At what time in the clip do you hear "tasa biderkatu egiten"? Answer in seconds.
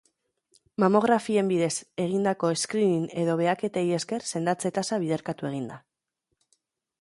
4.79-5.71